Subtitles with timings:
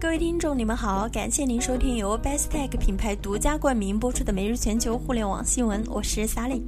[0.00, 6.62] 各位听众，你们好，感谢您收听由 Best Tech 品牌独家冠名播出的每日全球互联网新闻，我是 Sally。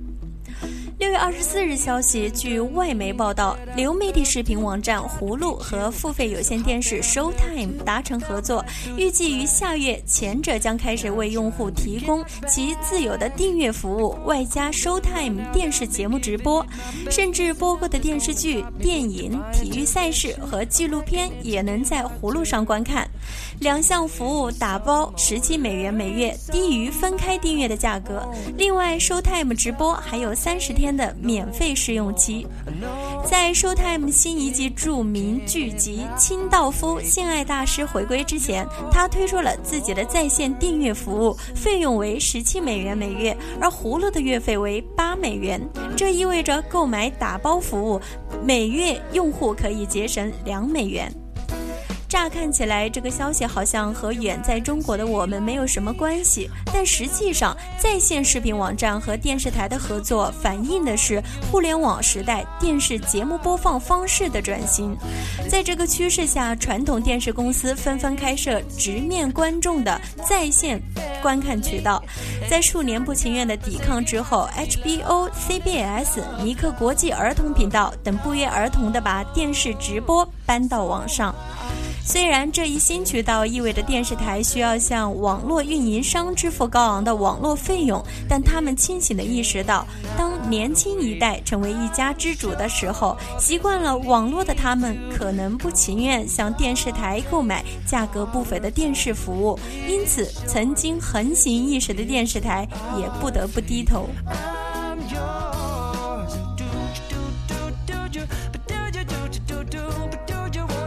[1.03, 8.65] 六月二十四日消息，据外媒报道，流媒体视频网站葫芦和付费有线电视 Showtime 达成合作，
[8.97, 16.65] 预计于下月前者将开始为用户提供其自有的订阅服务，外加 Showtime 电视节目直播，
[17.11, 23.11] 甚至播过的电视剧、电影、体育赛事和纪录片也能在葫芦上观看。
[23.59, 28.23] 两项服务打包十七美元每月，低于分开订阅的价格。
[28.57, 32.47] 另外，Showtime 直播还有三十天的免费试用期。
[33.25, 45.61] 在 Showtime 新一季著名剧集《清道夫：性爱大师》回归之前，他推出了自己的在线订阅服务，费用为十七美元每月，而葫芦的月费为八美元。
[45.97, 48.01] 这意味着购买打包服务，
[48.45, 51.13] 每月用户可以节省两美元。
[52.13, 64.95] 乍看起来，这个消息好像和远在中国的我们没有什么关系，但实际上，在线视频网站和电视台的合作，反映的是互联网时代电视节目播放方式的转型。
[65.49, 70.79] 在这个趋势下，传统电视公司纷纷开设直面观众的在线
[71.23, 72.05] 观看渠道。
[72.47, 81.35] 在数年不情愿的抵抗之后，HBO、CBS、尼克国际儿童频道等不约而同地把电视直播搬到网上。
[82.05, 89.87] 虽然这一新渠道意味着电视台需要向网络运营商支付高昂的网络费用，但他们清醒地意识到，
[90.19, 104.09] 当年轻一代成为一家之主的时候，习惯了网络的他们可能不情愿向电视台购买价格不菲的电视服务，因此，曾经横行一时的电视台也不得不低头。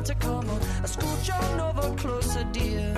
[0.06, 0.62] to come on.
[0.84, 2.94] I scooch on over closer, dear.